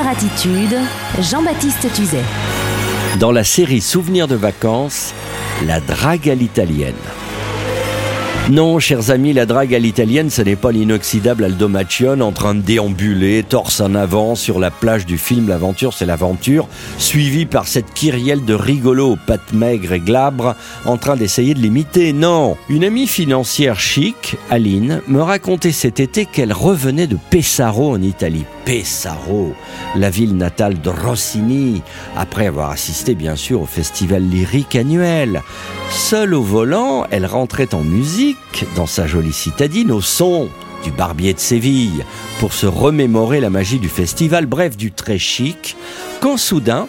[0.00, 0.74] Attitude,
[1.20, 2.24] Jean-Baptiste Tuzet.
[3.20, 5.12] Dans la série Souvenirs de vacances,
[5.66, 6.94] la drague à l'italienne.
[8.50, 12.54] Non, chers amis, la drague à l'italienne, ce n'est pas l'inoxydable Aldo Macione en train
[12.54, 16.66] de déambuler, torse en avant, sur la plage du film L'aventure, c'est l'aventure,
[16.98, 20.56] suivi par cette kyrielle de rigolos aux pattes maigres et glabres,
[20.86, 22.12] en train d'essayer de l'imiter.
[22.12, 28.00] Non, une amie financière chic, Aline, me racontait cet été qu'elle revenait de Pesaro en
[28.00, 28.44] Italie.
[28.64, 29.54] Pesaro,
[29.96, 31.82] la ville natale de Rossini,
[32.16, 35.42] après avoir assisté bien sûr au festival lyrique annuel.
[35.90, 40.48] Seule au volant, elle rentrait en musique dans sa jolie citadine au son
[40.84, 42.04] du barbier de Séville
[42.40, 45.76] pour se remémorer la magie du festival, bref du très chic,
[46.20, 46.88] quand soudain,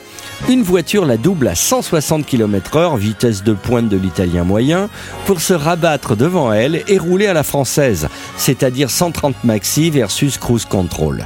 [0.50, 4.90] une voiture la double à 160 km/h, vitesse de pointe de l'italien moyen,
[5.26, 10.66] pour se rabattre devant elle et rouler à la française, c'est-à-dire 130 maxi versus cruise
[10.66, 11.26] control.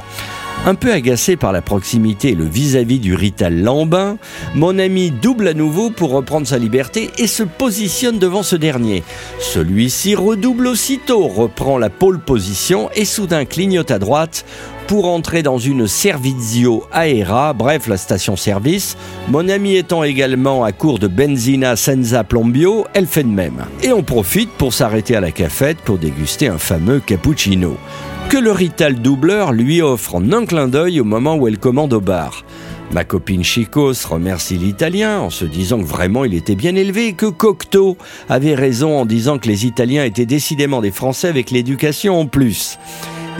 [0.66, 4.18] Un peu agacé par la proximité et le vis-à-vis du Rital Lambin,
[4.54, 9.02] mon ami double à nouveau pour reprendre sa liberté et se positionne devant ce dernier.
[9.40, 14.44] Celui-ci redouble aussitôt, reprend la pole position et soudain clignote à droite
[14.88, 18.96] pour entrer dans une Servizio Aera, bref la station-service.
[19.28, 23.64] Mon ami étant également à court de benzina senza plombio, elle fait de même.
[23.82, 27.76] Et on profite pour s'arrêter à la cafette pour déguster un fameux cappuccino
[28.28, 31.94] que le Rital doubleur lui offre en un clin d'œil au moment où elle commande
[31.94, 32.44] au bar.
[32.92, 37.12] Ma copine Chicos remercie l'Italien en se disant que vraiment il était bien élevé et
[37.14, 37.96] que Cocteau
[38.28, 42.78] avait raison en disant que les Italiens étaient décidément des Français avec l'éducation en plus.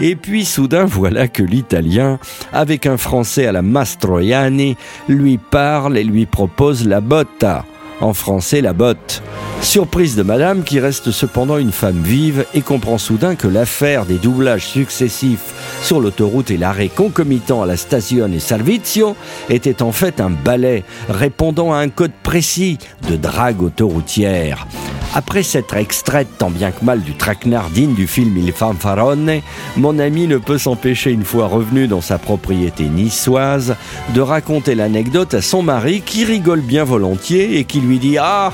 [0.01, 2.17] Et puis soudain voilà que l'Italien,
[2.51, 4.75] avec un Français à la Mastroianni,
[5.07, 7.63] lui parle et lui propose la botta,
[8.01, 9.21] en français la botte.
[9.61, 14.17] Surprise de madame qui reste cependant une femme vive et comprend soudain que l'affaire des
[14.17, 19.15] doublages successifs sur l'autoroute et l'arrêt concomitant à la station et Salvizio
[19.49, 22.77] était en fait un ballet répondant à un code précis
[23.09, 24.65] de drague autoroutière.
[25.15, 29.41] Après s'être extraite tant bien que mal du traquenard digne du film Il Fanfarone,
[29.75, 33.75] mon ami ne peut s'empêcher, une fois revenu dans sa propriété niçoise,
[34.13, 38.53] de raconter l'anecdote à son mari qui rigole bien volontiers et qui lui dit Ah,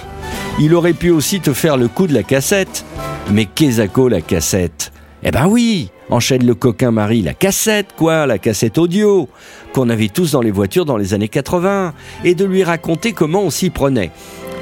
[0.57, 2.85] il aurait pu aussi te faire le coup de la cassette.
[3.31, 4.93] Mais qu'est-ce la cassette?
[5.23, 9.27] Eh ben oui, enchaîne le coquin Marie, la cassette quoi, la cassette audio,
[9.73, 13.41] qu'on avait tous dans les voitures dans les années 80, et de lui raconter comment
[13.41, 14.11] on s'y prenait.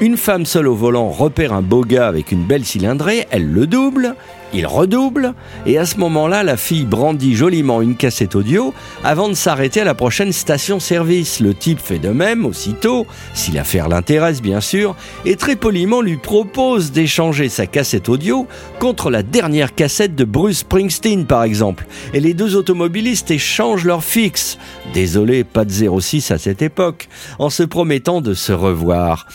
[0.00, 3.66] Une femme seule au volant repère un beau gars avec une belle cylindrée, elle le
[3.68, 4.16] double,
[4.52, 5.34] il redouble,
[5.66, 9.84] et à ce moment-là, la fille brandit joliment une cassette audio avant de s'arrêter à
[9.84, 11.38] la prochaine station-service.
[11.38, 16.16] Le type fait de même aussitôt, si l'affaire l'intéresse bien sûr, et très poliment lui
[16.16, 18.48] propose d'échanger sa cassette audio
[18.80, 21.86] contre la dernière cassette de Bruce Springsteen par exemple.
[22.14, 24.58] Et les deux automobilistes échangent leur fixe.
[24.92, 29.26] Désolé, pas de 06 à cette époque, en se promettant de se revoir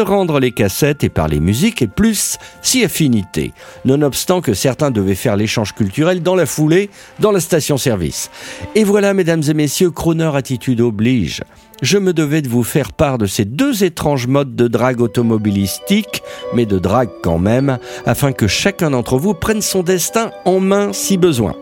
[0.00, 3.52] se rendre les cassettes et parler musique et plus si affinité,
[3.84, 6.88] nonobstant que certains devaient faire l'échange culturel dans la foulée,
[7.18, 8.30] dans la station-service.
[8.74, 11.42] Et voilà, mesdames et messieurs, Croner Attitude oblige.
[11.82, 16.22] Je me devais de vous faire part de ces deux étranges modes de drague automobilistique,
[16.54, 20.94] mais de drague quand même, afin que chacun d'entre vous prenne son destin en main
[20.94, 21.56] si besoin.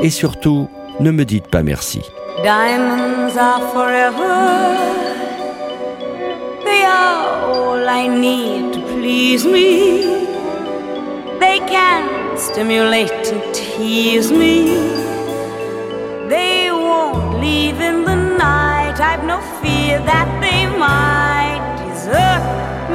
[0.00, 0.70] Et surtout,
[1.00, 2.00] ne me dites pas merci.
[2.42, 4.83] Diamonds are forever.
[7.96, 10.02] I need to please me.
[11.38, 14.66] They can stimulate and tease me.
[16.28, 18.98] They won't leave in the night.
[18.98, 22.44] I've no fear that they might desert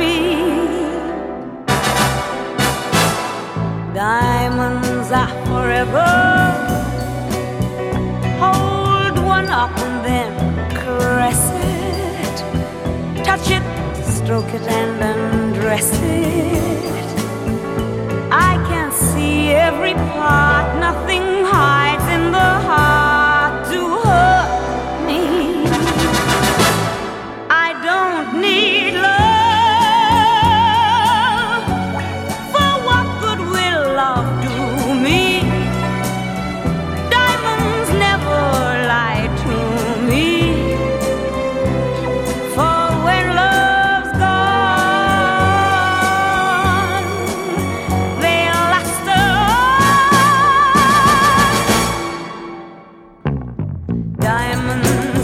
[0.01, 0.15] me.
[3.93, 6.11] Diamonds are forever.
[8.43, 10.31] Hold one up and then
[10.81, 13.23] caress it.
[13.23, 13.78] Touch it
[14.29, 16.98] stroke it and undress it.